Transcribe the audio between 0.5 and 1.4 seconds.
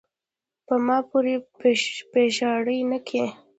پۀ ما پورې